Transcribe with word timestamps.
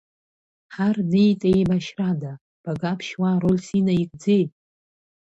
Ҳар 0.73 0.95
неит 1.11 1.41
еибашьрада, 1.51 2.31
Багаԥшь 2.63 3.11
уа 3.19 3.31
рольс 3.41 3.67
инаигӡеи?! 3.79 4.43